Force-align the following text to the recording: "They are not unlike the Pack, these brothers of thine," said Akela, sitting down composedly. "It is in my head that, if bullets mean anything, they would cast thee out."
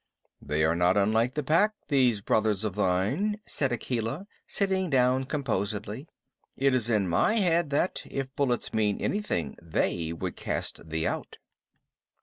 "They 0.41 0.63
are 0.63 0.75
not 0.75 0.97
unlike 0.97 1.35
the 1.35 1.43
Pack, 1.43 1.75
these 1.87 2.21
brothers 2.21 2.63
of 2.63 2.73
thine," 2.73 3.39
said 3.45 3.71
Akela, 3.71 4.25
sitting 4.47 4.89
down 4.89 5.25
composedly. 5.25 6.07
"It 6.57 6.73
is 6.73 6.89
in 6.89 7.07
my 7.07 7.35
head 7.35 7.69
that, 7.69 8.01
if 8.09 8.35
bullets 8.35 8.73
mean 8.73 8.99
anything, 8.99 9.57
they 9.61 10.11
would 10.11 10.35
cast 10.37 10.89
thee 10.89 11.05
out." 11.05 11.37